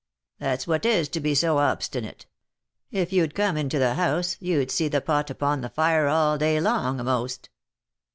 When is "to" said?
1.09-1.19